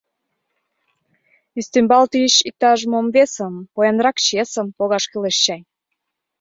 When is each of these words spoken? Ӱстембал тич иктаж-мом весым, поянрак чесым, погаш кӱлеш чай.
Ӱстембал 1.59 2.05
тич 2.11 2.33
иктаж-мом 2.47 3.07
весым, 3.15 3.53
поянрак 3.73 4.17
чесым, 4.25 4.67
погаш 4.77 5.03
кӱлеш 5.11 5.37
чай. 5.43 5.61